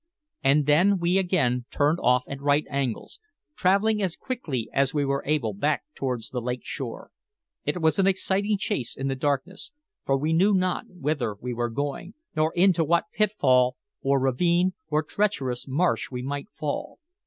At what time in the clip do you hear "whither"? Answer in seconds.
10.89-11.35